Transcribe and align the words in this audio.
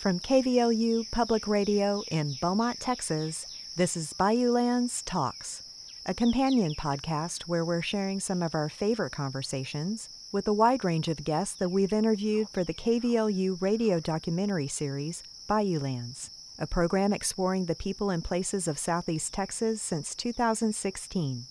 From 0.00 0.18
KVLU 0.18 1.10
Public 1.10 1.46
Radio 1.46 2.02
in 2.10 2.32
Beaumont, 2.40 2.80
Texas, 2.80 3.44
this 3.76 3.98
is 3.98 4.14
Bayoulands 4.14 5.02
Talks, 5.04 5.62
a 6.06 6.14
companion 6.14 6.72
podcast 6.80 7.42
where 7.42 7.66
we're 7.66 7.82
sharing 7.82 8.18
some 8.18 8.42
of 8.42 8.54
our 8.54 8.70
favorite 8.70 9.12
conversations 9.12 10.08
with 10.32 10.48
a 10.48 10.54
wide 10.54 10.84
range 10.84 11.08
of 11.08 11.22
guests 11.22 11.54
that 11.58 11.68
we've 11.68 11.92
interviewed 11.92 12.48
for 12.48 12.64
the 12.64 12.72
KVLU 12.72 13.60
radio 13.60 14.00
documentary 14.00 14.68
series 14.68 15.22
Bayoulands, 15.46 16.30
a 16.58 16.66
program 16.66 17.12
exploring 17.12 17.66
the 17.66 17.74
people 17.74 18.08
and 18.08 18.24
places 18.24 18.66
of 18.66 18.78
Southeast 18.78 19.34
Texas 19.34 19.82
since 19.82 20.14
2016. 20.14 21.44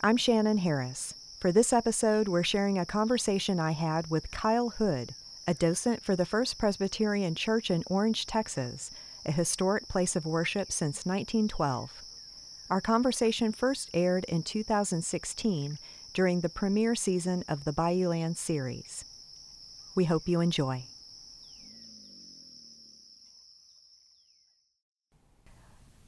I'm 0.00 0.16
Shannon 0.16 0.56
Harris. 0.56 1.12
For 1.38 1.52
this 1.52 1.74
episode, 1.74 2.28
we're 2.28 2.44
sharing 2.44 2.78
a 2.78 2.86
conversation 2.86 3.60
I 3.60 3.72
had 3.72 4.08
with 4.08 4.30
Kyle 4.30 4.70
Hood, 4.70 5.14
a 5.46 5.54
docent 5.54 6.02
for 6.02 6.14
the 6.14 6.24
First 6.24 6.56
Presbyterian 6.56 7.34
Church 7.34 7.70
in 7.70 7.82
Orange, 7.88 8.26
Texas, 8.26 8.90
a 9.26 9.32
historic 9.32 9.88
place 9.88 10.14
of 10.14 10.24
worship 10.24 10.70
since 10.70 11.04
1912. 11.04 12.02
Our 12.70 12.80
conversation 12.80 13.52
first 13.52 13.90
aired 13.92 14.24
in 14.24 14.44
2016 14.44 15.78
during 16.14 16.40
the 16.40 16.48
premiere 16.48 16.94
season 16.94 17.44
of 17.48 17.64
the 17.64 17.72
Bayouland 17.72 18.36
series. 18.36 19.04
We 19.94 20.04
hope 20.04 20.28
you 20.28 20.40
enjoy. 20.40 20.84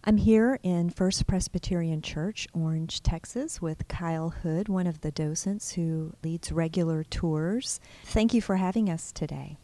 I'm 0.06 0.18
here 0.18 0.58
in 0.62 0.90
First 0.90 1.27
Presbyterian 1.27 2.02
Church, 2.02 2.47
Orange, 2.52 3.02
Texas, 3.02 3.62
with 3.62 3.88
Kyle 3.88 4.28
Hood, 4.28 4.69
one 4.69 4.86
of 4.86 5.00
the 5.00 5.11
docents 5.11 5.72
who 5.72 6.12
leads 6.22 6.52
regular 6.52 7.05
tours. 7.05 7.80
Thank 8.05 8.34
you 8.34 8.42
for 8.42 8.56
having 8.56 8.91
us 8.91 9.12
today. 9.12 9.56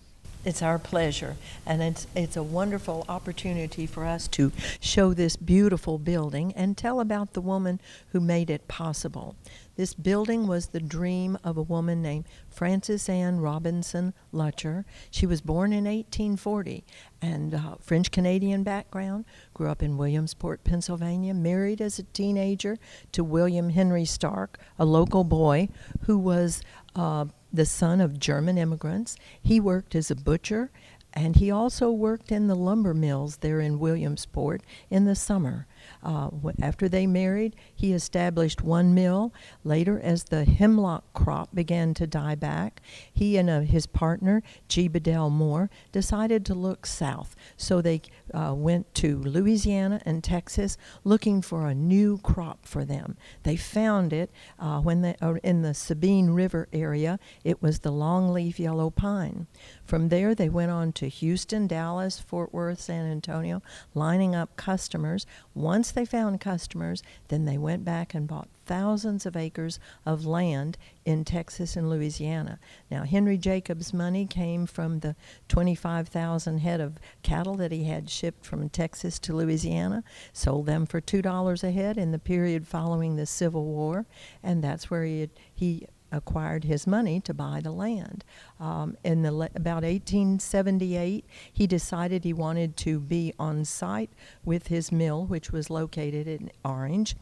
It's 0.42 0.62
our 0.62 0.78
pleasure, 0.78 1.36
and 1.66 1.82
it's 1.82 2.06
it's 2.16 2.36
a 2.36 2.42
wonderful 2.42 3.04
opportunity 3.10 3.86
for 3.86 4.06
us 4.06 4.26
to 4.28 4.52
show 4.80 5.12
this 5.12 5.36
beautiful 5.36 5.98
building 5.98 6.54
and 6.56 6.78
tell 6.78 7.00
about 7.00 7.34
the 7.34 7.42
woman 7.42 7.78
who 8.12 8.20
made 8.20 8.48
it 8.48 8.66
possible. 8.66 9.36
This 9.76 9.92
building 9.92 10.46
was 10.46 10.68
the 10.68 10.80
dream 10.80 11.38
of 11.44 11.58
a 11.58 11.62
woman 11.62 12.00
named 12.00 12.24
Frances 12.48 13.06
Ann 13.08 13.40
Robinson 13.40 14.14
Lutcher. 14.32 14.84
She 15.10 15.26
was 15.26 15.42
born 15.42 15.72
in 15.72 15.84
1840 15.84 16.84
and 17.20 17.54
uh, 17.54 17.74
French 17.80 18.10
Canadian 18.10 18.62
background, 18.62 19.26
grew 19.52 19.68
up 19.68 19.82
in 19.82 19.98
Williamsport, 19.98 20.64
Pennsylvania, 20.64 21.34
married 21.34 21.82
as 21.82 21.98
a 21.98 22.02
teenager 22.02 22.78
to 23.12 23.22
William 23.22 23.70
Henry 23.70 24.04
Stark, 24.06 24.58
a 24.78 24.84
local 24.86 25.24
boy 25.24 25.68
who 26.02 26.18
was 26.18 26.62
uh, 26.94 27.26
the 27.52 27.66
son 27.66 28.00
of 28.00 28.18
German 28.18 28.58
immigrants. 28.58 29.16
He 29.42 29.60
worked 29.60 29.94
as 29.94 30.10
a 30.10 30.16
butcher 30.16 30.70
and 31.12 31.36
he 31.36 31.50
also 31.50 31.90
worked 31.90 32.30
in 32.30 32.46
the 32.46 32.54
lumber 32.54 32.94
mills 32.94 33.38
there 33.38 33.60
in 33.60 33.80
Williamsport 33.80 34.62
in 34.90 35.04
the 35.04 35.16
summer. 35.16 35.66
Uh, 36.02 36.30
after 36.60 36.88
they 36.88 37.06
married, 37.06 37.56
he 37.74 37.92
established 37.92 38.62
one 38.62 38.94
mill. 38.94 39.32
Later, 39.64 40.00
as 40.00 40.24
the 40.24 40.44
hemlock 40.44 41.04
crop 41.12 41.54
began 41.54 41.94
to 41.94 42.06
die 42.06 42.34
back, 42.34 42.80
he 43.12 43.36
and 43.36 43.50
uh, 43.50 43.60
his 43.60 43.86
partner, 43.86 44.42
G. 44.68 44.88
Bedell 44.88 45.30
Moore, 45.30 45.70
decided 45.92 46.44
to 46.46 46.54
look 46.54 46.86
south. 46.86 47.36
So 47.56 47.80
they 47.80 48.02
uh, 48.32 48.54
went 48.56 48.94
to 48.96 49.18
Louisiana 49.18 50.00
and 50.04 50.22
Texas 50.22 50.76
looking 51.04 51.42
for 51.42 51.66
a 51.66 51.74
new 51.74 52.18
crop 52.18 52.66
for 52.66 52.84
them. 52.84 53.16
They 53.42 53.56
found 53.56 54.12
it 54.12 54.30
uh, 54.58 54.80
when 54.80 55.02
they, 55.02 55.16
uh, 55.20 55.34
in 55.42 55.62
the 55.62 55.74
Sabine 55.74 56.30
River 56.30 56.68
area. 56.72 57.18
It 57.44 57.62
was 57.62 57.80
the 57.80 57.92
longleaf 57.92 58.58
yellow 58.58 58.90
pine. 58.90 59.46
From 59.84 60.08
there, 60.08 60.34
they 60.34 60.48
went 60.48 60.70
on 60.70 60.92
to 60.92 61.08
Houston, 61.08 61.66
Dallas, 61.66 62.18
Fort 62.18 62.52
Worth, 62.52 62.80
San 62.80 63.10
Antonio, 63.10 63.62
lining 63.94 64.34
up 64.34 64.56
customers. 64.56 65.26
Once 65.70 65.92
they 65.92 66.04
found 66.04 66.40
customers, 66.40 67.00
then 67.28 67.44
they 67.44 67.56
went 67.56 67.84
back 67.84 68.12
and 68.12 68.26
bought 68.26 68.48
thousands 68.66 69.24
of 69.24 69.36
acres 69.36 69.78
of 70.04 70.26
land 70.26 70.76
in 71.04 71.24
Texas 71.24 71.76
and 71.76 71.88
Louisiana. 71.88 72.58
Now, 72.90 73.04
Henry 73.04 73.38
Jacob's 73.38 73.94
money 73.94 74.26
came 74.26 74.66
from 74.66 74.98
the 74.98 75.14
25,000 75.46 76.58
head 76.58 76.80
of 76.80 76.98
cattle 77.22 77.54
that 77.54 77.70
he 77.70 77.84
had 77.84 78.10
shipped 78.10 78.44
from 78.44 78.68
Texas 78.68 79.20
to 79.20 79.32
Louisiana, 79.32 80.02
sold 80.32 80.66
them 80.66 80.86
for 80.86 81.00
$2 81.00 81.62
a 81.62 81.70
head 81.70 81.96
in 81.96 82.10
the 82.10 82.18
period 82.18 82.66
following 82.66 83.14
the 83.14 83.24
Civil 83.24 83.64
War, 83.64 84.06
and 84.42 84.64
that's 84.64 84.90
where 84.90 85.04
he, 85.04 85.30
he 85.54 85.86
acquired 86.12 86.64
his 86.64 86.86
money 86.86 87.20
to 87.20 87.34
buy 87.34 87.60
the 87.60 87.70
land. 87.70 88.24
Um, 88.58 88.96
in 89.04 89.22
the 89.22 89.30
about 89.54 89.84
1878, 89.84 91.24
he 91.52 91.66
decided 91.66 92.24
he 92.24 92.32
wanted 92.32 92.76
to 92.78 93.00
be 93.00 93.32
on 93.38 93.64
site 93.64 94.10
with 94.44 94.68
his 94.68 94.90
mill, 94.90 95.24
which 95.26 95.52
was 95.52 95.70
located 95.70 96.26
in 96.26 96.50
Orange. 96.64 97.16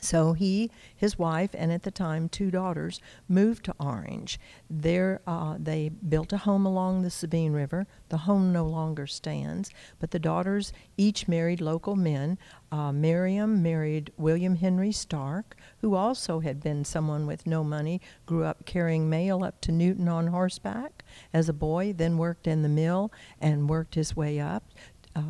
So 0.00 0.32
he, 0.32 0.70
his 0.94 1.18
wife, 1.18 1.50
and 1.54 1.70
at 1.72 1.82
the 1.82 1.90
time 1.90 2.28
two 2.28 2.50
daughters 2.50 3.00
moved 3.28 3.64
to 3.66 3.74
Orange. 3.78 4.40
There, 4.68 5.20
uh, 5.26 5.56
they 5.58 5.88
built 5.88 6.32
a 6.32 6.38
home 6.38 6.66
along 6.66 7.02
the 7.02 7.10
Sabine 7.10 7.52
River. 7.52 7.86
The 8.08 8.18
home 8.18 8.52
no 8.52 8.66
longer 8.66 9.06
stands, 9.06 9.70
but 9.98 10.10
the 10.10 10.18
daughters 10.18 10.72
each 10.96 11.28
married 11.28 11.60
local 11.60 11.96
men. 11.96 12.38
Uh, 12.72 12.92
Miriam 12.92 13.62
married 13.62 14.12
William 14.16 14.56
Henry 14.56 14.92
Stark, 14.92 15.56
who 15.80 15.94
also 15.94 16.40
had 16.40 16.60
been 16.60 16.84
someone 16.84 17.26
with 17.26 17.46
no 17.46 17.64
money, 17.64 18.00
grew 18.26 18.44
up 18.44 18.64
carrying 18.64 19.10
mail 19.10 19.42
up 19.42 19.60
to 19.62 19.72
Newton 19.72 20.08
on 20.08 20.28
horseback 20.28 21.04
as 21.32 21.48
a 21.48 21.52
boy, 21.52 21.92
then 21.92 22.16
worked 22.16 22.46
in 22.46 22.62
the 22.62 22.68
mill 22.68 23.12
and 23.40 23.68
worked 23.68 23.94
his 23.94 24.16
way 24.16 24.38
up 24.38 24.64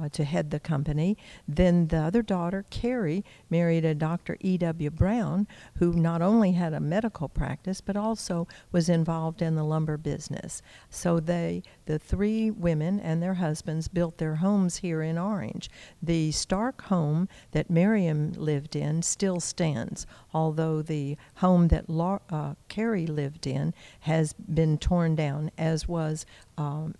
uh, 0.02 0.08
to 0.10 0.24
head 0.24 0.50
the 0.50 0.60
company. 0.60 1.16
Then 1.46 1.88
the 1.88 1.98
other 1.98 2.22
daughter, 2.22 2.64
Carrie, 2.70 3.24
married 3.48 3.84
a 3.84 3.94
Dr. 3.94 4.36
E.W. 4.40 4.90
Brown, 4.90 5.46
who 5.76 5.92
not 5.92 6.22
only 6.22 6.52
had 6.52 6.72
a 6.72 6.80
medical 6.80 7.28
practice 7.28 7.80
but 7.80 7.96
also 7.96 8.46
was 8.72 8.88
involved 8.88 9.42
in 9.42 9.54
the 9.54 9.64
lumber 9.64 9.96
business. 9.96 10.62
So 10.88 11.20
they, 11.20 11.62
the 11.86 11.98
three 11.98 12.50
women 12.50 13.00
and 13.00 13.22
their 13.22 13.34
husbands, 13.34 13.88
built 13.88 14.18
their 14.18 14.36
homes 14.36 14.78
here 14.78 15.02
in 15.02 15.18
Orange. 15.18 15.70
The 16.02 16.32
Stark 16.32 16.82
home 16.82 17.28
that 17.52 17.70
Miriam 17.70 18.32
lived 18.32 18.76
in 18.76 19.02
still 19.02 19.40
stands, 19.40 20.06
although 20.32 20.82
the 20.82 21.16
home 21.36 21.68
that 21.68 21.88
La- 21.88 22.18
uh, 22.30 22.54
Carrie 22.68 23.06
lived 23.06 23.46
in 23.46 23.74
has 24.00 24.32
been 24.32 24.78
torn 24.78 25.14
down, 25.14 25.50
as 25.58 25.88
was 25.88 26.26
um, 26.60 26.94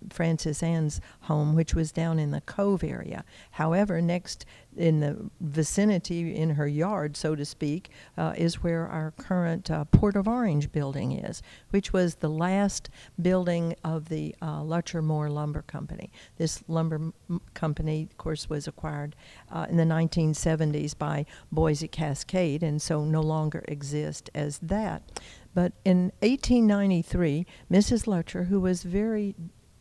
Ann's 0.63 1.01
home, 1.21 1.55
which 1.55 1.75
was 1.75 1.91
down 1.91 2.19
in 2.19 2.31
the 2.31 2.41
Cove 2.41 2.83
area. 2.83 3.23
However, 3.51 4.01
next 4.01 4.45
in 4.75 5.01
the 5.01 5.29
vicinity, 5.41 6.35
in 6.35 6.51
her 6.51 6.67
yard, 6.67 7.17
so 7.17 7.35
to 7.35 7.43
speak, 7.43 7.89
uh, 8.17 8.33
is 8.37 8.63
where 8.63 8.87
our 8.87 9.11
current 9.11 9.69
uh, 9.69 9.83
Port 9.85 10.15
of 10.15 10.27
Orange 10.27 10.71
building 10.71 11.11
is, 11.11 11.43
which 11.71 11.91
was 11.91 12.15
the 12.15 12.29
last 12.29 12.89
building 13.21 13.75
of 13.83 14.07
the 14.09 14.33
uh, 14.41 14.61
Lutcher 14.61 15.03
Moore 15.03 15.29
Lumber 15.29 15.61
Company. 15.63 16.11
This 16.37 16.63
lumber 16.67 17.11
company, 17.53 18.07
of 18.09 18.17
course, 18.17 18.49
was 18.49 18.67
acquired 18.67 19.15
uh, 19.51 19.67
in 19.69 19.77
the 19.77 19.83
1970s 19.83 20.97
by 20.97 21.25
Boise 21.51 21.87
Cascade, 21.87 22.63
and 22.63 22.81
so 22.81 23.03
no 23.03 23.21
longer 23.21 23.65
exists 23.67 24.29
as 24.33 24.57
that. 24.59 25.03
But 25.53 25.73
in 25.83 26.11
1893, 26.19 27.45
Mrs. 27.69 28.07
Lutcher, 28.07 28.47
who 28.47 28.59
was 28.59 28.83
very 28.83 29.35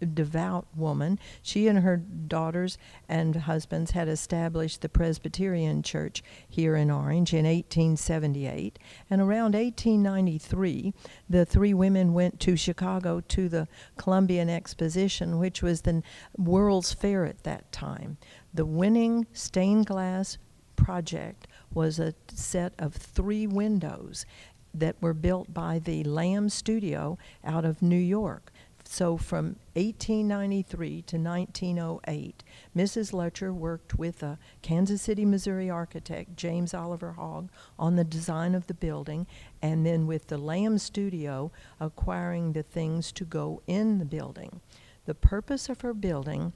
devout 0.06 0.66
woman. 0.74 1.18
She 1.42 1.68
and 1.68 1.80
her 1.80 1.96
daughters 1.96 2.78
and 3.08 3.36
husbands 3.36 3.92
had 3.92 4.08
established 4.08 4.80
the 4.80 4.88
Presbyterian 4.88 5.82
Church 5.82 6.22
here 6.48 6.76
in 6.76 6.90
Orange 6.90 7.32
in 7.32 7.44
1878. 7.44 8.78
And 9.08 9.20
around 9.20 9.54
1893, 9.54 10.94
the 11.28 11.44
three 11.44 11.74
women 11.74 12.12
went 12.12 12.40
to 12.40 12.56
Chicago 12.56 13.20
to 13.20 13.48
the 13.48 13.68
Columbian 13.96 14.48
Exposition, 14.48 15.38
which 15.38 15.62
was 15.62 15.82
the 15.82 16.02
World's 16.36 16.92
Fair 16.92 17.24
at 17.24 17.44
that 17.44 17.70
time. 17.72 18.18
The 18.54 18.66
winning 18.66 19.26
stained 19.32 19.86
glass 19.86 20.38
project 20.76 21.46
was 21.72 21.98
a 21.98 22.14
set 22.28 22.72
of 22.78 22.94
three 22.94 23.46
windows 23.46 24.24
that 24.72 25.00
were 25.00 25.14
built 25.14 25.52
by 25.52 25.78
the 25.78 26.04
Lamb 26.04 26.48
Studio 26.48 27.18
out 27.44 27.64
of 27.64 27.82
New 27.82 27.96
York. 27.96 28.52
So 28.84 29.16
from 29.16 29.56
1893 29.74 31.02
to 31.02 31.16
1908, 31.16 32.42
Mrs. 32.76 33.12
Lutcher 33.12 33.54
worked 33.54 33.94
with 33.94 34.20
a 34.22 34.36
Kansas 34.62 35.02
City, 35.02 35.24
Missouri 35.24 35.70
architect, 35.70 36.36
James 36.36 36.74
Oliver 36.74 37.12
Hogg, 37.12 37.50
on 37.78 37.94
the 37.94 38.02
design 38.02 38.54
of 38.54 38.66
the 38.66 38.74
building, 38.74 39.28
and 39.62 39.86
then 39.86 40.08
with 40.08 40.26
the 40.26 40.38
Lamb 40.38 40.76
Studio 40.78 41.52
acquiring 41.78 42.52
the 42.52 42.64
things 42.64 43.12
to 43.12 43.24
go 43.24 43.62
in 43.68 43.98
the 43.98 44.04
building. 44.04 44.60
The 45.04 45.14
purpose 45.14 45.68
of 45.68 45.82
her 45.82 45.94
building 45.94 46.52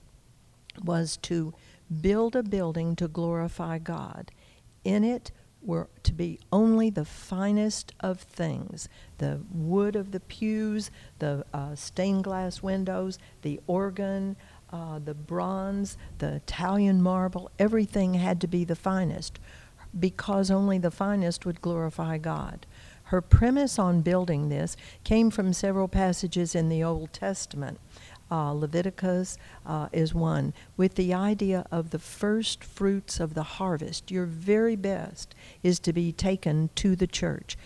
was 0.83 1.17
to 1.19 1.55
build 2.01 2.35
a 2.35 2.43
building 2.43 2.97
to 2.97 3.07
glorify 3.07 3.79
God. 3.79 4.33
In 4.83 5.05
it 5.05 5.31
were 5.65 5.89
to 6.03 6.13
be 6.13 6.39
only 6.53 6.91
the 6.91 7.05
finest 7.05 7.93
of 8.01 8.21
things 8.21 8.89
the 9.19 9.41
wood 9.53 9.97
of 9.97 10.11
the 10.11 10.21
pews, 10.21 10.91
the 11.19 11.45
uh, 11.55 11.75
stained 11.75 12.25
glass 12.25 12.63
windows, 12.63 13.19
the 13.43 13.61
organ, 13.67 14.37
uh, 14.71 14.99
the 14.99 15.15
bronze, 15.15 15.97
the 16.19 16.35
Italian 16.35 17.01
marble, 17.01 17.51
everything 17.59 18.15
had 18.15 18.41
to 18.41 18.49
be 18.49 18.65
the 18.65 18.75
finest 18.75 19.39
because 19.99 20.51
only 20.51 20.79
the 20.79 20.91
finest 20.91 21.47
would 21.47 21.61
glorify 21.61 22.19
God. 22.19 22.67
Her 23.05 23.21
premise 23.21 23.79
on 23.79 24.01
building 24.01 24.49
this 24.49 24.77
came 25.05 25.31
from 25.31 25.53
several 25.53 25.89
passages 25.89 26.55
in 26.55 26.69
the 26.69 26.83
Old 26.83 27.13
Testament. 27.13 27.79
Uh, 28.35 28.51
Leviticus 28.51 29.39
uh, 29.65 29.89
is 29.93 30.13
one, 30.13 30.53
with 30.77 30.97
the 30.97 31.15
idea 31.15 31.65
of 31.71 31.91
the 31.91 32.01
first 32.01 32.65
fruits 32.65 33.21
of 33.21 33.35
the 33.35 33.45
harvest. 33.45 34.11
Your 34.11 34.27
very 34.27 34.75
best 34.75 35.37
is 35.63 35.79
to 35.79 35.93
be 35.93 36.11
taken 36.11 36.69
to 36.75 36.97
the 36.97 37.07
church. 37.07 37.57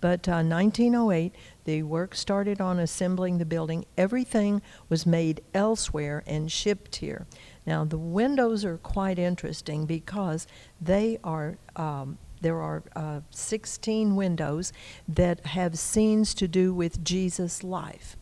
But 0.00 0.26
uh, 0.28 0.42
1908, 0.42 1.32
the 1.62 1.84
work 1.84 2.16
started 2.16 2.60
on 2.60 2.80
assembling 2.80 3.38
the 3.38 3.44
building. 3.44 3.84
Everything 3.96 4.62
was 4.88 5.06
made 5.06 5.42
elsewhere 5.54 6.24
and 6.26 6.50
shipped 6.50 6.96
here. 6.96 7.28
Now, 7.64 7.84
the 7.84 7.96
windows 7.96 8.64
are 8.64 8.78
quite 8.78 9.20
interesting 9.20 9.86
because 9.86 10.48
they 10.80 11.20
are 11.22 11.56
um, 11.76 12.18
there 12.40 12.60
are 12.60 12.82
uh, 12.96 13.20
16 13.30 14.16
windows 14.16 14.72
that 15.06 15.46
have 15.46 15.78
scenes 15.78 16.34
to 16.34 16.48
do 16.48 16.74
with 16.74 17.04
Jesus' 17.04 17.62
life. 17.62 18.16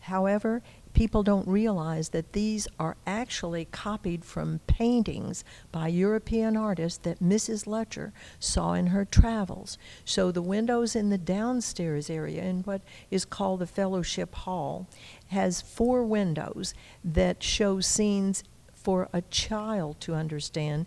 However, 0.00 0.62
people 0.94 1.22
don't 1.22 1.46
realize 1.46 2.10
that 2.10 2.32
these 2.32 2.66
are 2.78 2.96
actually 3.06 3.66
copied 3.66 4.24
from 4.24 4.60
paintings 4.66 5.44
by 5.70 5.88
European 5.88 6.56
artists 6.56 6.98
that 6.98 7.22
Mrs. 7.22 7.66
Lutcher 7.66 8.12
saw 8.38 8.72
in 8.72 8.86
her 8.88 9.04
travels. 9.04 9.76
So 10.04 10.30
the 10.30 10.40
windows 10.40 10.96
in 10.96 11.10
the 11.10 11.18
downstairs 11.18 12.08
area, 12.08 12.42
in 12.42 12.62
what 12.62 12.80
is 13.10 13.24
called 13.24 13.60
the 13.60 13.66
Fellowship 13.66 14.34
Hall, 14.34 14.88
has 15.28 15.60
four 15.60 16.04
windows 16.04 16.72
that 17.04 17.42
show 17.42 17.80
scenes 17.80 18.44
for 18.72 19.08
a 19.12 19.22
child 19.22 20.00
to 20.00 20.14
understand 20.14 20.86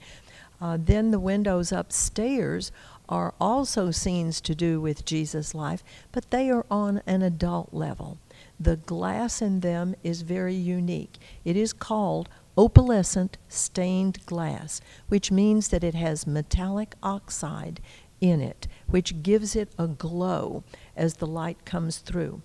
uh, 0.59 0.77
then 0.79 1.11
the 1.11 1.19
windows 1.19 1.71
upstairs 1.71 2.71
are 3.07 3.33
also 3.39 3.91
scenes 3.91 4.41
to 4.41 4.55
do 4.55 4.81
with 4.81 5.05
Jesus' 5.05 5.53
life, 5.53 5.83
but 6.11 6.29
they 6.31 6.49
are 6.49 6.65
on 6.69 7.01
an 7.05 7.21
adult 7.21 7.73
level. 7.73 8.17
The 8.59 8.77
glass 8.77 9.41
in 9.41 9.59
them 9.59 9.95
is 10.03 10.23
very 10.23 10.55
unique. 10.55 11.17
It 11.45 11.55
is 11.55 11.73
called 11.73 12.27
opalescent 12.57 13.37
stained 13.47 14.25
glass, 14.25 14.81
which 15.07 15.31
means 15.31 15.67
that 15.67 15.83
it 15.83 15.93
has 15.93 16.25
metallic 16.25 16.95
oxide 17.03 17.79
in 18.19 18.41
it, 18.41 18.67
which 18.87 19.21
gives 19.21 19.55
it 19.55 19.71
a 19.77 19.87
glow 19.87 20.63
as 20.95 21.15
the 21.15 21.27
light 21.27 21.65
comes 21.65 21.99
through. 21.99 22.41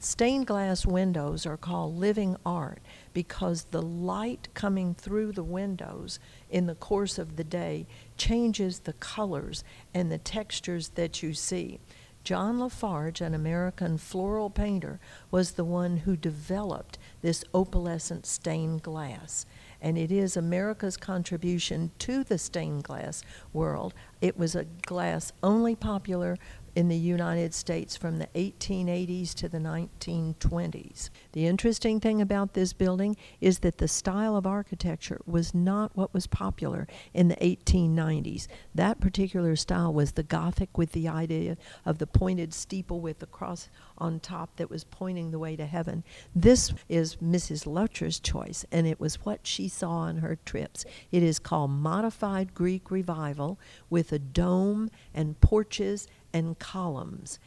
Stained 0.00 0.46
glass 0.46 0.86
windows 0.86 1.44
are 1.44 1.56
called 1.56 1.98
living 1.98 2.36
art 2.46 2.80
because 3.12 3.64
the 3.64 3.82
light 3.82 4.46
coming 4.54 4.94
through 4.94 5.32
the 5.32 5.42
windows 5.42 6.20
in 6.48 6.66
the 6.66 6.76
course 6.76 7.18
of 7.18 7.34
the 7.34 7.42
day 7.42 7.84
changes 8.16 8.78
the 8.80 8.92
colors 8.92 9.64
and 9.92 10.12
the 10.12 10.18
textures 10.18 10.90
that 10.90 11.20
you 11.20 11.34
see. 11.34 11.80
John 12.28 12.58
La 12.58 12.68
Farge, 12.68 13.22
an 13.22 13.32
American 13.32 13.96
floral 13.96 14.50
painter, 14.50 15.00
was 15.30 15.52
the 15.52 15.64
one 15.64 15.96
who 15.96 16.14
developed 16.14 16.98
this 17.22 17.42
opalescent 17.54 18.26
stained 18.26 18.82
glass. 18.82 19.46
And 19.80 19.96
it 19.96 20.12
is 20.12 20.36
America's 20.36 20.98
contribution 20.98 21.90
to 22.00 22.22
the 22.22 22.36
stained 22.36 22.84
glass 22.84 23.22
world. 23.54 23.94
It 24.20 24.36
was 24.36 24.54
a 24.54 24.64
glass 24.64 25.32
only 25.42 25.74
popular 25.74 26.36
in 26.78 26.86
the 26.86 26.96
United 26.96 27.52
States 27.52 27.96
from 27.96 28.18
the 28.18 28.28
1880s 28.36 29.34
to 29.34 29.48
the 29.48 29.58
1920s. 29.58 31.10
The 31.32 31.44
interesting 31.44 31.98
thing 31.98 32.22
about 32.22 32.54
this 32.54 32.72
building 32.72 33.16
is 33.40 33.58
that 33.58 33.78
the 33.78 33.88
style 33.88 34.36
of 34.36 34.46
architecture 34.46 35.20
was 35.26 35.52
not 35.52 35.90
what 35.96 36.14
was 36.14 36.28
popular 36.28 36.86
in 37.12 37.26
the 37.26 37.34
1890s. 37.34 38.46
That 38.76 39.00
particular 39.00 39.56
style 39.56 39.92
was 39.92 40.12
the 40.12 40.22
Gothic 40.22 40.78
with 40.78 40.92
the 40.92 41.08
idea 41.08 41.56
of 41.84 41.98
the 41.98 42.06
pointed 42.06 42.54
steeple 42.54 43.00
with 43.00 43.18
the 43.18 43.26
cross 43.26 43.68
on 44.00 44.20
top 44.20 44.54
that 44.54 44.70
was 44.70 44.84
pointing 44.84 45.32
the 45.32 45.40
way 45.40 45.56
to 45.56 45.66
heaven. 45.66 46.04
This 46.32 46.72
is 46.88 47.16
Mrs. 47.16 47.66
Lutcher's 47.66 48.20
choice, 48.20 48.64
and 48.70 48.86
it 48.86 49.00
was 49.00 49.24
what 49.24 49.44
she 49.44 49.66
saw 49.66 49.90
on 49.90 50.18
her 50.18 50.38
trips. 50.44 50.84
It 51.10 51.24
is 51.24 51.40
called 51.40 51.72
Modified 51.72 52.54
Greek 52.54 52.92
Revival 52.92 53.58
with 53.90 54.12
a 54.12 54.20
dome 54.20 54.90
and 55.12 55.40
porches 55.40 56.06
and 56.32 56.58
columns. 56.58 57.38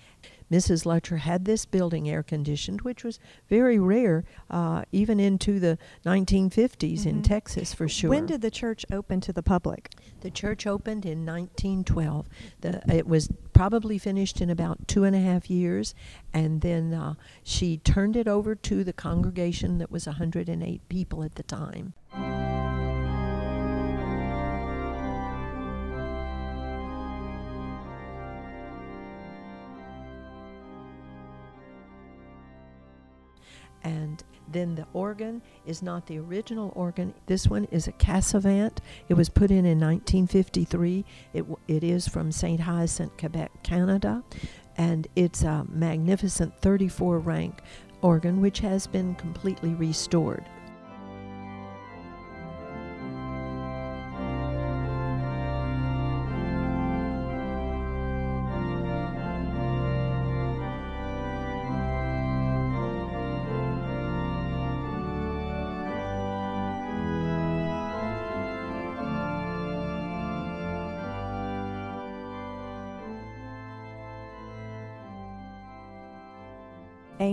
Mrs. 0.51 0.85
Lutcher 0.85 1.19
had 1.19 1.45
this 1.45 1.65
building 1.65 2.09
air 2.09 2.21
conditioned, 2.21 2.81
which 2.81 3.05
was 3.05 3.19
very 3.49 3.79
rare, 3.79 4.25
uh, 4.49 4.83
even 4.91 5.19
into 5.19 5.59
the 5.59 5.77
1950s 6.05 6.99
mm-hmm. 6.99 7.09
in 7.09 7.23
Texas 7.23 7.73
for 7.73 7.87
sure. 7.87 8.09
When 8.09 8.25
did 8.25 8.41
the 8.41 8.51
church 8.51 8.85
open 8.91 9.21
to 9.21 9.31
the 9.31 9.41
public? 9.41 9.91
The 10.19 10.29
church 10.29 10.67
opened 10.67 11.05
in 11.05 11.25
1912. 11.25 12.27
The, 12.59 12.81
it 12.93 13.07
was 13.07 13.29
probably 13.53 13.97
finished 13.97 14.41
in 14.41 14.49
about 14.49 14.89
two 14.89 15.05
and 15.05 15.15
a 15.15 15.21
half 15.21 15.49
years, 15.49 15.95
and 16.33 16.59
then 16.59 16.93
uh, 16.93 17.13
she 17.43 17.77
turned 17.77 18.17
it 18.17 18.27
over 18.27 18.53
to 18.53 18.83
the 18.83 18.93
congregation 18.93 19.77
that 19.77 19.89
was 19.89 20.05
108 20.05 20.89
people 20.89 21.23
at 21.23 21.35
the 21.35 21.43
time. 21.43 21.93
And 33.83 34.23
then 34.51 34.75
the 34.75 34.85
organ 34.93 35.41
is 35.65 35.81
not 35.81 36.07
the 36.07 36.19
original 36.19 36.71
organ. 36.75 37.13
This 37.25 37.47
one 37.47 37.65
is 37.71 37.87
a 37.87 37.91
Casavant. 37.93 38.79
It 39.07 39.13
was 39.13 39.29
put 39.29 39.51
in 39.51 39.65
in 39.65 39.79
1953. 39.79 41.05
It, 41.33 41.45
it 41.67 41.83
is 41.83 42.07
from 42.07 42.31
St. 42.31 42.59
Hyacinthe, 42.59 43.17
Quebec, 43.17 43.63
Canada, 43.63 44.23
and 44.77 45.07
it's 45.15 45.43
a 45.43 45.65
magnificent 45.69 46.53
34 46.61 47.19
rank 47.19 47.61
organ 48.01 48.41
which 48.41 48.59
has 48.59 48.87
been 48.87 49.15
completely 49.15 49.73
restored. 49.75 50.45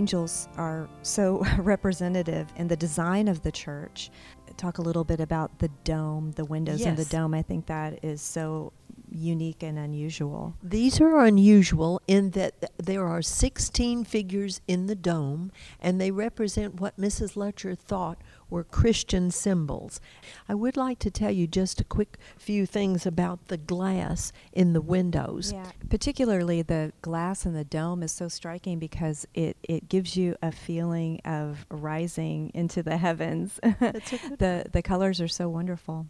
Angels 0.09 0.47
are 0.57 0.89
so 1.03 1.45
representative 1.59 2.47
in 2.55 2.67
the 2.67 2.75
design 2.75 3.27
of 3.27 3.43
the 3.43 3.51
church. 3.51 4.09
Talk 4.57 4.79
a 4.79 4.81
little 4.81 5.03
bit 5.03 5.19
about 5.19 5.59
the 5.59 5.67
dome, 5.83 6.31
the 6.31 6.45
windows 6.45 6.79
yes. 6.79 6.87
in 6.87 6.95
the 6.95 7.05
dome. 7.05 7.35
I 7.35 7.43
think 7.43 7.67
that 7.67 8.03
is 8.03 8.19
so 8.19 8.73
unique 9.11 9.61
and 9.61 9.77
unusual. 9.77 10.55
These 10.63 10.99
are 10.99 11.23
unusual 11.23 12.01
in 12.07 12.31
that 12.31 12.71
there 12.77 13.05
are 13.05 13.21
16 13.21 14.03
figures 14.03 14.61
in 14.67 14.87
the 14.87 14.95
dome, 14.95 15.51
and 15.79 16.01
they 16.01 16.09
represent 16.09 16.81
what 16.81 16.99
Mrs. 16.99 17.35
Lutcher 17.35 17.77
thought 17.77 18.19
were 18.49 18.63
Christian 18.63 19.31
symbols. 19.31 19.99
I 20.47 20.55
would 20.55 20.77
like 20.77 20.99
to 20.99 21.11
tell 21.11 21.31
you 21.31 21.47
just 21.47 21.81
a 21.81 21.83
quick 21.83 22.17
few 22.37 22.65
things 22.65 23.05
about 23.05 23.47
the 23.47 23.57
glass 23.57 24.31
in 24.51 24.73
the 24.73 24.81
windows. 24.81 25.51
Yeah, 25.53 25.71
particularly 25.89 26.61
the 26.61 26.93
glass 27.01 27.45
in 27.45 27.53
the 27.53 27.63
dome 27.63 28.03
is 28.03 28.11
so 28.11 28.27
striking 28.27 28.79
because 28.79 29.27
it, 29.33 29.57
it 29.63 29.89
gives 29.89 30.15
you 30.15 30.35
a 30.41 30.51
feeling 30.51 31.19
of 31.25 31.65
rising 31.69 32.51
into 32.53 32.83
the 32.83 32.97
heavens. 32.97 33.59
the 33.63 34.65
the 34.71 34.81
colors 34.81 35.21
are 35.21 35.27
so 35.27 35.49
wonderful. 35.49 36.07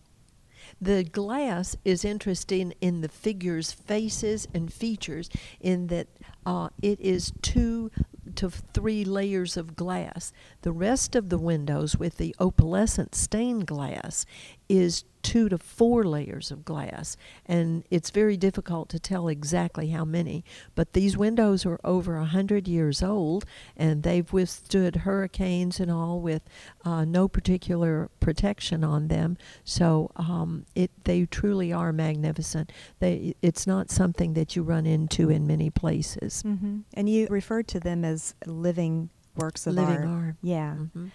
The 0.82 1.04
glass 1.04 1.76
is 1.84 2.06
interesting 2.06 2.74
in 2.82 3.02
the 3.02 3.10
figures' 3.10 3.72
faces 3.72 4.48
and 4.54 4.72
features 4.72 5.30
in 5.60 5.88
that 5.88 6.08
uh, 6.46 6.70
it 6.82 7.00
is 7.00 7.32
two 7.42 7.92
to 8.38 8.50
three 8.50 9.04
layers 9.04 9.58
of 9.58 9.76
glass. 9.76 10.32
The 10.62 10.72
rest 10.72 11.16
of 11.16 11.30
the 11.30 11.38
windows 11.38 11.98
with 11.98 12.18
the 12.18 12.36
opalescent 12.40 13.16
stained 13.16 13.68
glass 13.68 14.26
is 14.68 15.04
two 15.22 15.50
to 15.50 15.58
four 15.58 16.04
layers 16.04 16.52
of 16.52 16.66
glass. 16.66 17.18
And 17.46 17.84
it's 17.90 18.10
very 18.10 18.38
difficult 18.38 18.90
to 18.90 19.00
tell 19.00 19.28
exactly 19.28 19.90
how 19.90 20.06
many. 20.06 20.44
But 20.76 20.94
these 20.94 21.18
windows 21.18 21.66
are 21.66 21.80
over 21.84 22.16
a 22.16 22.22
100 22.22 22.68
years 22.68 23.04
old 23.04 23.46
and 23.76 24.04
they've 24.04 24.32
withstood 24.32 24.98
hurricanes 24.98 25.80
and 25.80 25.92
all 25.92 26.20
with 26.20 26.44
uh, 26.86 27.06
no 27.06 27.28
particular 27.28 28.10
protection 28.20 28.84
on 28.84 29.08
them. 29.08 29.38
So 29.64 30.12
um, 30.16 30.66
it, 30.76 30.92
they 31.04 31.26
truly 31.26 31.74
are 31.74 31.92
magnificent. 31.92 32.72
They, 33.00 33.36
it's 33.42 33.68
not 33.68 33.90
something 33.90 34.34
that 34.34 34.56
you 34.56 34.64
run 34.64 34.86
into 34.86 35.30
in 35.30 35.46
many 35.48 35.70
places. 35.70 36.44
Mm-hmm. 36.44 36.80
And 36.94 37.10
you 37.10 37.28
referred 37.30 37.68
to 37.70 37.80
them 37.80 38.06
as 38.06 38.36
living 38.46 39.10
works 39.36 39.66
of 39.68 39.76
living 39.76 39.96
art. 39.96 40.08
art. 40.08 40.36
Yeah. 40.42 40.76
Mm-hmm. 40.78 41.08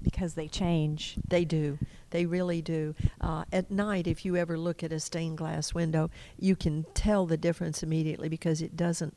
Because 0.00 0.34
they 0.34 0.48
change. 0.48 1.16
They 1.28 1.44
do. 1.44 1.78
They 2.10 2.26
really 2.26 2.62
do. 2.62 2.94
Uh, 3.20 3.44
at 3.52 3.70
night, 3.70 4.06
if 4.06 4.24
you 4.24 4.36
ever 4.36 4.58
look 4.58 4.82
at 4.82 4.92
a 4.92 5.00
stained 5.00 5.38
glass 5.38 5.74
window, 5.74 6.10
you 6.38 6.56
can 6.56 6.86
tell 6.94 7.26
the 7.26 7.36
difference 7.36 7.82
immediately 7.82 8.28
because 8.28 8.62
it 8.62 8.76
doesn't 8.76 9.16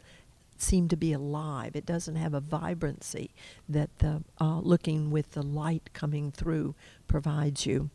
seem 0.57 0.87
to 0.87 0.95
be 0.95 1.11
alive. 1.11 1.75
It 1.75 1.85
doesn't 1.85 2.15
have 2.15 2.33
a 2.33 2.39
vibrancy 2.39 3.31
that 3.67 3.89
the 3.99 4.23
uh, 4.39 4.59
looking 4.59 5.11
with 5.11 5.31
the 5.31 5.43
light 5.43 5.89
coming 5.93 6.31
through 6.31 6.75
provides 7.07 7.65
you. 7.65 7.89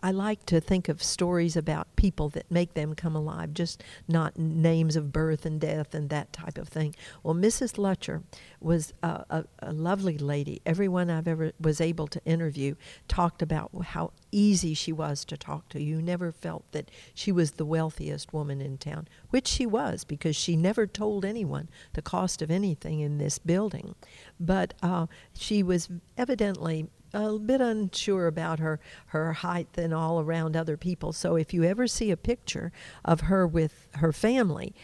I 0.00 0.10
like 0.12 0.46
to 0.46 0.60
think 0.60 0.88
of 0.88 1.02
stories 1.02 1.56
about 1.56 1.96
people 1.96 2.28
that 2.30 2.50
make 2.50 2.74
them 2.74 2.94
come 2.94 3.16
alive, 3.16 3.52
just 3.52 3.82
not 4.06 4.38
names 4.38 4.96
of 4.96 5.12
birth 5.12 5.44
and 5.44 5.60
death 5.60 5.94
and 5.94 6.08
that 6.10 6.32
type 6.32 6.58
of 6.58 6.68
thing. 6.68 6.94
Well, 7.22 7.34
Mrs. 7.34 7.78
Lutcher 7.78 8.22
was 8.60 8.92
a, 9.02 9.24
a, 9.30 9.44
a, 9.60 9.72
lovely 9.72 10.18
lady. 10.18 10.60
Everyone 10.64 11.10
I've 11.10 11.28
ever 11.28 11.52
was 11.60 11.80
able 11.80 12.06
to 12.08 12.24
interview 12.24 12.74
talked 13.08 13.42
about 13.42 13.70
how 13.86 14.12
easy 14.30 14.74
she 14.74 14.92
was 14.92 15.24
to 15.26 15.36
talk 15.36 15.68
to. 15.70 15.82
You 15.82 16.00
never 16.00 16.32
felt 16.32 16.70
that 16.72 16.90
she 17.14 17.32
was 17.32 17.52
the 17.52 17.64
wealthiest 17.64 18.32
woman 18.32 18.60
in 18.60 18.78
town, 18.78 19.08
which 19.30 19.48
she 19.48 19.66
was 19.66 20.04
because 20.04 20.36
she 20.36 20.56
never 20.56 20.86
told 20.86 21.24
anyone 21.24 21.68
the 21.94 22.02
cost 22.02 22.42
of 22.42 22.50
anything 22.50 23.00
in 23.00 23.18
this 23.18 23.38
building. 23.38 23.94
But 24.38 24.74
uh, 24.82 25.06
she 25.34 25.62
was 25.62 25.88
evidently 26.16 26.88
a 27.12 27.38
bit 27.38 27.60
unsure 27.60 28.26
about 28.26 28.58
her 28.58 28.80
her 29.06 29.32
height 29.32 29.68
and 29.76 29.94
all 29.94 30.20
around 30.20 30.56
other 30.56 30.76
people. 30.76 31.12
So 31.12 31.36
if 31.36 31.54
you 31.54 31.64
ever 31.64 31.86
see 31.86 32.10
a 32.10 32.16
picture 32.16 32.72
of 33.04 33.22
her 33.22 33.46
with 33.46 33.88
her 33.94 34.12
family, 34.12 34.74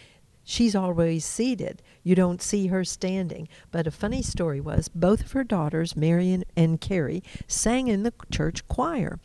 she's 0.44 0.74
always 0.74 1.24
seated. 1.24 1.82
You 2.02 2.14
don't 2.14 2.42
see 2.42 2.68
her 2.68 2.84
standing. 2.84 3.48
But 3.70 3.86
a 3.86 3.90
funny 3.90 4.22
story 4.22 4.60
was 4.60 4.88
both 4.88 5.20
of 5.22 5.32
her 5.32 5.44
daughters, 5.44 5.96
Miriam 5.96 6.44
and 6.56 6.80
Carrie, 6.80 7.22
sang 7.46 7.88
in 7.88 8.02
the 8.02 8.12
church 8.30 8.66
choir. 8.68 9.18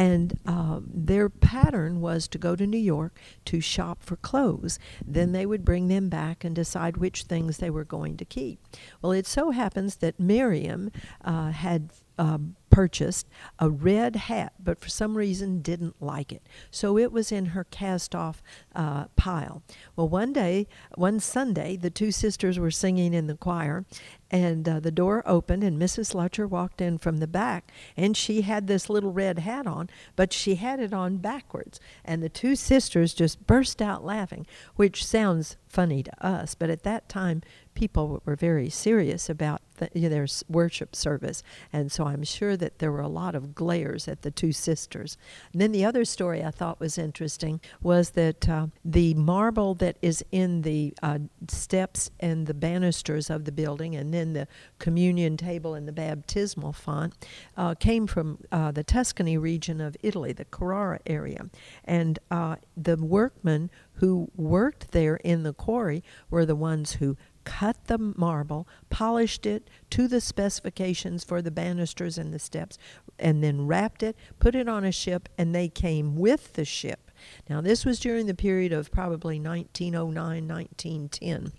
And 0.00 0.38
uh, 0.46 0.80
their 0.82 1.28
pattern 1.28 2.00
was 2.00 2.26
to 2.28 2.38
go 2.38 2.56
to 2.56 2.66
New 2.66 2.78
York 2.78 3.20
to 3.44 3.60
shop 3.60 4.02
for 4.02 4.16
clothes. 4.16 4.78
Then 5.06 5.32
they 5.32 5.44
would 5.44 5.62
bring 5.62 5.88
them 5.88 6.08
back 6.08 6.42
and 6.42 6.56
decide 6.56 6.96
which 6.96 7.24
things 7.24 7.58
they 7.58 7.68
were 7.68 7.84
going 7.84 8.16
to 8.16 8.24
keep. 8.24 8.58
Well, 9.02 9.12
it 9.12 9.26
so 9.26 9.50
happens 9.50 9.96
that 9.96 10.18
Miriam 10.18 10.90
uh, 11.22 11.50
had 11.50 11.90
uh, 12.18 12.38
purchased 12.70 13.28
a 13.58 13.68
red 13.68 14.16
hat, 14.16 14.52
but 14.58 14.80
for 14.80 14.88
some 14.88 15.16
reason 15.18 15.60
didn't 15.60 16.00
like 16.00 16.32
it. 16.32 16.46
So 16.70 16.96
it 16.96 17.12
was 17.12 17.30
in 17.30 17.46
her 17.46 17.64
cast 17.64 18.14
off 18.14 18.42
uh, 18.74 19.06
pile. 19.16 19.62
Well, 19.96 20.08
one 20.08 20.32
day, 20.32 20.66
one 20.94 21.20
Sunday, 21.20 21.76
the 21.76 21.90
two 21.90 22.10
sisters 22.10 22.58
were 22.58 22.70
singing 22.70 23.12
in 23.12 23.26
the 23.26 23.36
choir, 23.36 23.84
and 24.30 24.68
uh, 24.68 24.80
the 24.80 24.90
door 24.90 25.22
opened, 25.26 25.64
and 25.64 25.80
Mrs. 25.80 26.14
Lutcher 26.14 26.48
walked 26.48 26.80
in 26.80 26.98
from 26.98 27.18
the 27.18 27.26
back, 27.26 27.72
and 27.96 28.16
she 28.16 28.42
had 28.42 28.66
this 28.66 28.88
little 28.88 29.12
red 29.12 29.40
hat 29.40 29.66
on, 29.66 29.90
but 30.16 30.32
she 30.32 30.54
had 30.54 30.80
it 30.80 30.92
on 30.92 31.16
backwards. 31.16 31.80
And 32.04 32.22
the 32.22 32.28
two 32.28 32.54
sisters 32.54 33.14
just 33.14 33.46
burst 33.46 33.82
out 33.82 34.04
laughing, 34.04 34.46
which 34.76 35.04
sounds 35.04 35.56
funny 35.68 36.02
to 36.02 36.26
us, 36.26 36.54
but 36.54 36.70
at 36.70 36.82
that 36.84 37.08
time, 37.08 37.42
people 37.74 38.20
were 38.24 38.36
very 38.36 38.68
serious 38.68 39.30
about 39.30 39.62
the, 39.76 39.88
you 39.94 40.02
know, 40.02 40.08
their 40.08 40.26
worship 40.48 40.94
service, 40.94 41.42
and 41.72 41.90
so 41.90 42.06
I'm 42.06 42.22
sure 42.22 42.56
that 42.56 42.78
there 42.78 42.92
were 42.92 43.00
a 43.00 43.08
lot 43.08 43.34
of 43.34 43.54
glares 43.54 44.06
at 44.08 44.22
the 44.22 44.30
two 44.30 44.52
sisters. 44.52 45.16
And 45.52 45.60
then 45.60 45.72
the 45.72 45.84
other 45.84 46.04
story 46.04 46.44
I 46.44 46.50
thought 46.50 46.80
was 46.80 46.98
interesting 46.98 47.60
was 47.82 48.10
that 48.10 48.48
uh, 48.48 48.66
the 48.84 49.14
marble 49.14 49.74
that 49.76 49.96
is 50.02 50.24
in 50.30 50.62
the 50.62 50.94
uh, 51.02 51.18
steps 51.48 52.10
and 52.20 52.46
the 52.46 52.54
banisters 52.54 53.30
of 53.30 53.44
the 53.44 53.52
building, 53.52 53.96
and 53.96 54.12
then 54.12 54.32
the 54.34 54.48
communion 54.78 55.36
table 55.36 55.74
and 55.74 55.88
the 55.88 55.92
baptismal 55.92 56.72
font, 56.72 57.14
uh, 57.56 57.74
came 57.74 58.06
from 58.06 58.38
uh, 58.52 58.70
the 58.70 58.84
Tuscany 58.84 59.38
region 59.38 59.80
of 59.80 59.96
Italy, 60.02 60.32
the 60.32 60.44
Carrara 60.44 61.00
area, 61.06 61.48
and 61.84 62.18
uh, 62.30 62.56
the 62.76 62.96
workmen 62.96 63.70
who 63.94 64.30
worked 64.34 64.92
there 64.92 65.16
in 65.16 65.42
the 65.42 65.52
quarry 65.52 66.02
were 66.30 66.46
the 66.46 66.56
ones 66.56 66.92
who 66.94 67.16
cut 67.44 67.86
the 67.86 67.98
marble, 67.98 68.68
polished 68.88 69.46
it 69.46 69.68
to 69.90 70.08
the 70.08 70.20
specifications 70.20 71.24
for 71.24 71.42
the 71.42 71.50
banisters 71.50 72.18
and 72.18 72.32
the 72.32 72.38
steps, 72.38 72.78
and 73.18 73.42
then 73.42 73.66
wrapped 73.66 74.02
it, 74.02 74.16
put 74.38 74.54
it 74.54 74.68
on 74.68 74.84
a 74.84 74.92
ship, 74.92 75.28
and 75.36 75.54
they 75.54 75.68
came 75.68 76.16
with 76.16 76.54
the 76.54 76.64
ship. 76.64 77.10
Now, 77.48 77.60
this 77.60 77.84
was 77.84 78.00
during 78.00 78.26
the 78.26 78.34
period 78.34 78.72
of 78.72 78.90
probably 78.90 79.38
1909, 79.38 80.48
1910. 80.48 81.52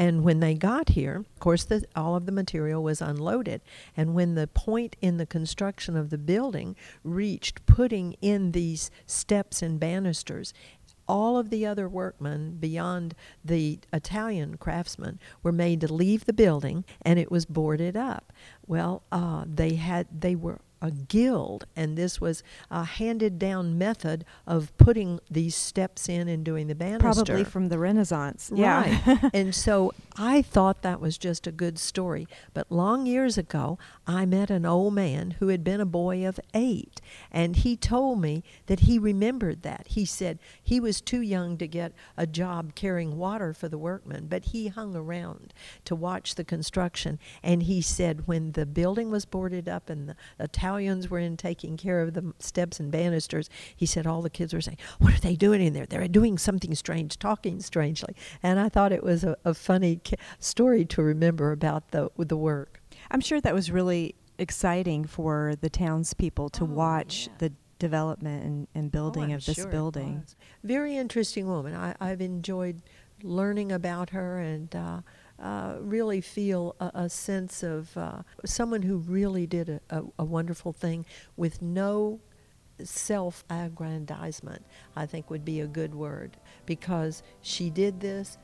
And 0.00 0.22
when 0.22 0.38
they 0.38 0.54
got 0.54 0.90
here, 0.90 1.16
of 1.16 1.40
course, 1.40 1.64
the, 1.64 1.84
all 1.96 2.14
of 2.14 2.24
the 2.24 2.32
material 2.32 2.84
was 2.84 3.02
unloaded. 3.02 3.60
And 3.96 4.14
when 4.14 4.36
the 4.36 4.46
point 4.46 4.94
in 5.02 5.16
the 5.16 5.26
construction 5.26 5.96
of 5.96 6.10
the 6.10 6.18
building 6.18 6.76
reached 7.02 7.66
putting 7.66 8.12
in 8.20 8.52
these 8.52 8.92
steps 9.06 9.60
and 9.60 9.80
banisters, 9.80 10.54
all 11.08 11.38
of 11.38 11.50
the 11.50 11.66
other 11.66 11.88
workmen 11.88 12.56
beyond 12.58 13.14
the 13.44 13.78
Italian 13.92 14.56
craftsmen 14.56 15.18
were 15.42 15.52
made 15.52 15.80
to 15.80 15.92
leave 15.92 16.24
the 16.24 16.32
building 16.32 16.84
and 17.02 17.18
it 17.18 17.30
was 17.30 17.46
boarded 17.46 17.96
up. 17.96 18.32
Well, 18.66 19.02
uh, 19.10 19.44
they 19.46 19.74
had 19.74 20.06
they 20.20 20.34
were 20.34 20.60
a 20.80 20.90
guild, 20.90 21.66
and 21.74 21.96
this 21.96 22.20
was 22.20 22.42
a 22.70 22.84
handed 22.84 23.38
down 23.38 23.76
method 23.76 24.24
of 24.46 24.76
putting 24.76 25.20
these 25.30 25.54
steps 25.54 26.08
in 26.08 26.28
and 26.28 26.44
doing 26.44 26.66
the 26.68 26.74
banister. 26.74 27.24
Probably 27.24 27.44
from 27.44 27.68
the 27.68 27.78
Renaissance. 27.78 28.50
Yeah. 28.54 28.98
Right. 29.06 29.30
and 29.34 29.54
so 29.54 29.92
I 30.16 30.42
thought 30.42 30.82
that 30.82 31.00
was 31.00 31.18
just 31.18 31.46
a 31.46 31.52
good 31.52 31.78
story. 31.78 32.28
But 32.54 32.70
long 32.70 33.06
years 33.06 33.36
ago, 33.36 33.78
I 34.06 34.24
met 34.26 34.50
an 34.50 34.64
old 34.64 34.94
man 34.94 35.32
who 35.38 35.48
had 35.48 35.64
been 35.64 35.80
a 35.80 35.86
boy 35.86 36.26
of 36.26 36.38
eight, 36.54 37.00
and 37.30 37.56
he 37.56 37.76
told 37.76 38.20
me 38.20 38.44
that 38.66 38.80
he 38.80 38.98
remembered 38.98 39.62
that. 39.62 39.86
He 39.88 40.04
said 40.04 40.38
he 40.62 40.80
was 40.80 41.00
too 41.00 41.20
young 41.20 41.58
to 41.58 41.66
get 41.66 41.92
a 42.16 42.26
job 42.26 42.74
carrying 42.74 43.16
water 43.16 43.52
for 43.52 43.68
the 43.68 43.78
workmen, 43.78 44.26
but 44.28 44.46
he 44.46 44.68
hung 44.68 44.94
around 44.94 45.52
to 45.84 45.94
watch 45.94 46.34
the 46.34 46.44
construction. 46.44 47.18
And 47.42 47.64
he 47.64 47.80
said 47.80 48.26
when 48.26 48.52
the 48.52 48.66
building 48.66 49.10
was 49.10 49.24
boarded 49.24 49.68
up 49.68 49.90
and 49.90 50.08
the 50.08 50.48
Italians 50.68 51.08
were 51.08 51.18
in 51.18 51.36
taking 51.38 51.78
care 51.78 52.02
of 52.02 52.12
the 52.12 52.34
steps 52.38 52.78
and 52.78 52.92
banisters, 52.92 53.48
he 53.74 53.86
said 53.86 54.06
all 54.06 54.20
the 54.20 54.28
kids 54.28 54.52
were 54.52 54.60
saying, 54.60 54.76
What 54.98 55.14
are 55.14 55.20
they 55.20 55.34
doing 55.34 55.62
in 55.62 55.72
there? 55.72 55.86
They're 55.86 56.06
doing 56.08 56.36
something 56.36 56.74
strange, 56.74 57.18
talking 57.18 57.60
strangely. 57.60 58.14
And 58.42 58.60
I 58.60 58.68
thought 58.68 58.92
it 58.92 59.02
was 59.02 59.24
a, 59.24 59.34
a 59.46 59.54
funny 59.54 60.00
story 60.38 60.84
to 60.84 61.02
remember 61.02 61.52
about 61.52 61.90
the, 61.92 62.10
the 62.18 62.36
work. 62.36 62.82
I'm 63.10 63.20
sure 63.22 63.40
that 63.40 63.54
was 63.54 63.70
really 63.70 64.14
exciting 64.38 65.04
for 65.04 65.54
the 65.58 65.70
townspeople 65.70 66.50
to 66.50 66.64
Oh, 66.64 66.66
watch 66.66 67.28
yeah. 67.28 67.32
the 67.38 67.52
development 67.78 68.44
and, 68.44 68.68
and 68.74 68.92
building 68.92 69.32
Oh, 69.32 69.36
of 69.36 69.46
this 69.46 69.56
sure 69.56 69.68
building. 69.68 70.22
Very 70.62 70.96
interesting 70.98 71.46
woman. 71.48 71.74
I, 71.74 71.94
I've 71.98 72.20
enjoyed 72.20 72.82
learning 73.22 73.72
about 73.72 74.10
her 74.10 74.38
and 74.38 74.74
uh, 74.76 75.00
uh, 75.40 75.76
really 75.80 76.20
feel 76.20 76.74
a, 76.80 76.90
a 76.94 77.08
sense 77.08 77.62
of 77.62 77.96
uh, 77.96 78.22
someone 78.44 78.82
who 78.82 78.98
really 78.98 79.46
did 79.46 79.68
a, 79.68 79.80
a, 79.90 80.02
a 80.20 80.24
wonderful 80.24 80.72
thing 80.72 81.06
with 81.36 81.62
no 81.62 82.20
self 82.84 83.44
aggrandizement, 83.50 84.64
I 84.96 85.06
think 85.06 85.30
would 85.30 85.44
be 85.44 85.60
a 85.60 85.66
good 85.66 85.94
word 85.94 86.36
because 86.66 87.22
she 87.40 87.70
did 87.70 88.00
this, 88.00 88.38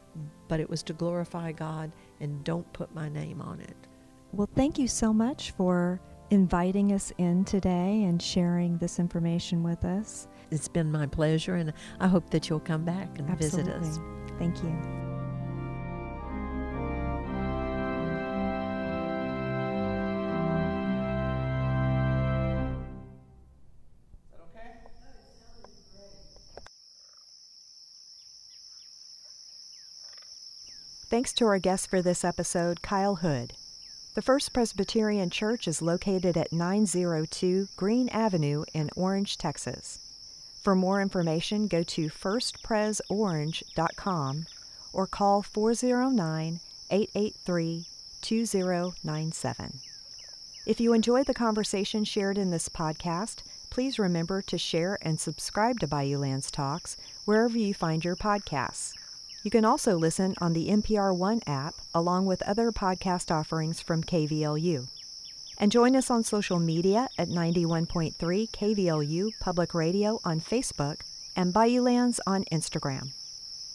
but 0.48 0.60
it 0.60 0.68
was 0.68 0.82
to 0.84 0.92
glorify 0.92 1.52
God 1.52 1.92
and 2.20 2.42
don't 2.44 2.70
put 2.72 2.94
my 2.94 3.08
name 3.08 3.40
on 3.40 3.60
it. 3.60 3.76
Well, 4.32 4.48
thank 4.54 4.78
you 4.78 4.88
so 4.88 5.12
much 5.12 5.52
for 5.52 6.00
inviting 6.30 6.92
us 6.92 7.12
in 7.18 7.44
today 7.44 8.04
and 8.04 8.20
sharing 8.20 8.78
this 8.78 8.98
information 8.98 9.62
with 9.62 9.84
us. 9.84 10.26
It's 10.50 10.68
been 10.68 10.90
my 10.90 11.06
pleasure, 11.06 11.54
and 11.54 11.72
I 12.00 12.08
hope 12.08 12.30
that 12.30 12.48
you'll 12.48 12.60
come 12.60 12.84
back 12.84 13.18
and 13.18 13.28
visit 13.38 13.68
us. 13.68 13.98
Absolutely. 13.98 14.38
Thank 14.38 14.62
you. 14.62 15.03
Thanks 31.14 31.32
to 31.34 31.46
our 31.46 31.60
guest 31.60 31.90
for 31.90 32.02
this 32.02 32.24
episode, 32.24 32.82
Kyle 32.82 33.14
Hood. 33.14 33.52
The 34.16 34.22
First 34.22 34.52
Presbyterian 34.52 35.30
Church 35.30 35.68
is 35.68 35.80
located 35.80 36.36
at 36.36 36.52
902 36.52 37.68
Green 37.76 38.08
Avenue 38.08 38.64
in 38.74 38.90
Orange, 38.96 39.38
Texas. 39.38 40.00
For 40.64 40.74
more 40.74 41.00
information, 41.00 41.68
go 41.68 41.84
to 41.84 42.08
firstpresorange.com 42.08 44.46
or 44.92 45.06
call 45.06 45.42
409 45.42 46.58
883 46.90 47.84
2097. 48.20 49.78
If 50.66 50.80
you 50.80 50.94
enjoyed 50.94 51.26
the 51.26 51.34
conversation 51.34 52.02
shared 52.02 52.38
in 52.38 52.50
this 52.50 52.68
podcast, 52.68 53.44
please 53.70 54.00
remember 54.00 54.42
to 54.42 54.58
share 54.58 54.98
and 55.00 55.20
subscribe 55.20 55.78
to 55.78 55.86
Bayoulands 55.86 56.50
Talks 56.50 56.96
wherever 57.24 57.56
you 57.56 57.72
find 57.72 58.04
your 58.04 58.16
podcasts. 58.16 58.94
You 59.44 59.50
can 59.50 59.66
also 59.66 59.96
listen 59.98 60.34
on 60.40 60.54
the 60.54 60.68
NPR 60.68 61.14
One 61.14 61.42
app 61.46 61.74
along 61.94 62.24
with 62.24 62.40
other 62.42 62.72
podcast 62.72 63.30
offerings 63.30 63.78
from 63.78 64.02
KVLU. 64.02 64.88
And 65.58 65.70
join 65.70 65.94
us 65.94 66.10
on 66.10 66.24
social 66.24 66.58
media 66.58 67.08
at 67.18 67.28
91.3 67.28 68.14
KVLU 68.16 69.30
Public 69.40 69.74
Radio 69.74 70.18
on 70.24 70.40
Facebook 70.40 71.02
and 71.36 71.52
Bayoulands 71.52 72.20
on 72.26 72.44
Instagram. 72.50 73.10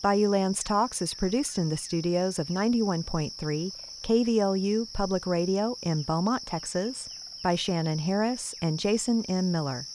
Bayoulands 0.04 0.64
Talks 0.64 1.04
is 1.04 1.14
produced 1.14 1.60
in 1.60 1.70
the 1.70 1.78
studios 1.78 2.40
of 2.40 2.48
91.3 2.48 3.72
KVLU 4.02 4.92
Public 4.92 5.28
Radio 5.28 5.76
in 5.84 6.02
Beaumont, 6.02 6.48
Texas 6.48 7.08
by 7.44 7.54
Shannon 7.54 8.00
Harris 8.00 8.56
and 8.60 8.80
Jason 8.80 9.24
M. 9.30 9.52
Miller. 9.52 9.86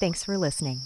Thanks 0.00 0.24
for 0.24 0.38
listening. 0.38 0.80